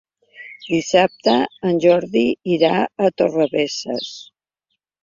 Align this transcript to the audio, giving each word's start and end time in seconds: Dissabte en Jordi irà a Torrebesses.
Dissabte 0.69 1.35
en 1.73 1.79
Jordi 1.85 2.25
irà 2.57 2.75
a 2.83 3.13
Torrebesses. 3.21 4.15